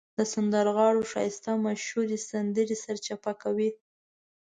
د 0.17 0.19
سندرغاړو 0.33 1.01
ښایسته 1.11 1.51
مشهورې 1.65 2.17
سندرې 2.29 2.75
سرچپه 2.83 3.31
کوي. 3.41 3.69